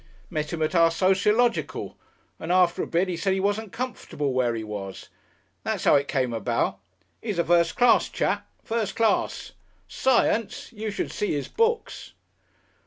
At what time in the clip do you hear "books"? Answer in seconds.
11.47-12.13